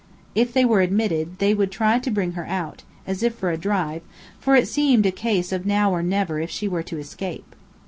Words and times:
If 0.33 0.51
they 0.51 0.65
were 0.65 0.81
admitted, 0.81 1.37
they 1.37 1.53
would 1.53 1.69
try 1.71 1.99
to 1.99 2.09
bring 2.09 2.31
her 2.31 2.47
out, 2.47 2.81
as 3.05 3.21
if 3.21 3.35
for 3.35 3.51
a 3.51 3.55
drive, 3.57 4.01
for 4.39 4.55
it 4.55 4.67
seemed 4.67 5.05
a 5.05 5.11
case 5.11 5.51
of 5.51 5.63
now 5.63 5.91
or 5.91 6.01
never 6.01 6.39
if 6.39 6.49
she 6.49 6.67
were 6.67 6.81
to 6.81 6.97
escape. 6.97 7.55